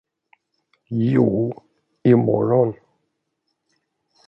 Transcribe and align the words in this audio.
Jo, 1.01 1.25
i 2.13 2.15
morgon. 2.23 2.75